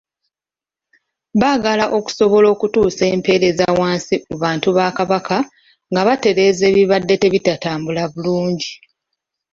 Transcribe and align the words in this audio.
Baagala 1.41 1.85
okusobola 1.97 2.47
okutuusa 2.53 3.03
empeereza 3.15 3.65
wansi 3.79 4.15
ku 4.25 4.33
bantu 4.43 4.67
ba 4.77 4.85
Kabaka 4.97 5.37
nga 5.91 6.01
batereeza 6.07 6.63
ebibadde 6.71 7.15
bitatambula 7.33 8.03
bulungi. 8.13 8.71